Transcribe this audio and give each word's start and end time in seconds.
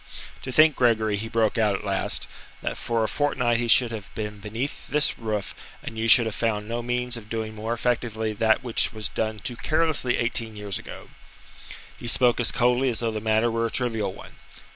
"To 0.41 0.51
think, 0.51 0.75
Gregory," 0.75 1.15
he 1.15 1.27
broke 1.27 1.59
out 1.59 1.75
at 1.75 1.83
last, 1.83 2.25
"that 2.63 2.75
for 2.75 3.03
a 3.03 3.07
fortnight 3.07 3.59
he 3.59 3.67
should 3.67 3.91
have 3.91 4.07
been 4.15 4.39
beneath 4.39 4.87
this 4.87 5.19
roof, 5.19 5.53
and 5.83 5.95
you 5.95 6.07
should 6.07 6.25
have 6.25 6.33
found 6.33 6.67
no 6.67 6.81
means 6.81 7.17
of 7.17 7.29
doing 7.29 7.53
more 7.53 7.71
effectively 7.71 8.33
that 8.33 8.63
which 8.63 8.91
was 8.91 9.09
done 9.09 9.37
too 9.37 9.55
carelessly 9.55 10.17
eighteen 10.17 10.55
years 10.55 10.79
ago." 10.79 11.09
He 11.99 12.07
spoke 12.07 12.39
as 12.39 12.51
coldly 12.51 12.89
as 12.89 13.01
though 13.01 13.11
the 13.11 13.21
matter 13.21 13.51
were 13.51 13.67
a 13.67 13.69
trivial 13.69 14.11
one. 14.11 14.31